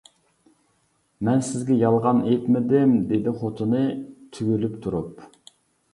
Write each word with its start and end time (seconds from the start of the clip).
مەن 1.27 1.43
سىزگە 1.49 1.77
يالغان 1.83 2.23
ئېيتمىدىم، 2.31 2.97
-دېدى 3.13 3.37
خوتۇنى 3.43 3.87
تۈگۈلۈپ 4.39 4.85
تۇرۇپ. 4.87 5.25